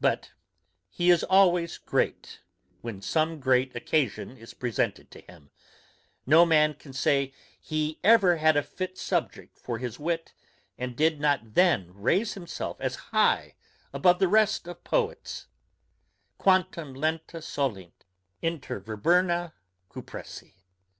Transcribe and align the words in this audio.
But 0.00 0.32
he 0.88 1.08
is 1.08 1.22
always 1.22 1.78
great, 1.78 2.40
when 2.80 3.00
some 3.00 3.38
great 3.38 3.76
occasion 3.76 4.36
is 4.36 4.52
presented 4.52 5.08
to 5.12 5.20
him: 5.20 5.52
No 6.26 6.44
man 6.44 6.74
can 6.74 6.92
say, 6.92 7.32
he 7.60 8.00
ever 8.02 8.38
had 8.38 8.56
a 8.56 8.64
fit 8.64 8.98
subject 8.98 9.56
for 9.56 9.78
his 9.78 9.96
wit, 10.00 10.34
and 10.76 10.96
did 10.96 11.20
not 11.20 11.54
then 11.54 11.94
raise 11.94 12.34
himself 12.34 12.76
as 12.80 12.96
high 13.14 13.54
above 13.92 14.18
the 14.18 14.26
rest 14.26 14.66
of 14.66 14.82
poets, 14.82 15.46
"Quantum 16.38 16.92
lenta 16.94 17.40
solent 17.40 18.04
inter 18.42 18.80
viburna 18.80 19.52
cupressi." 19.88 20.54